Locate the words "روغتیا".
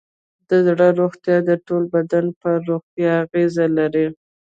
0.99-1.37, 2.69-3.11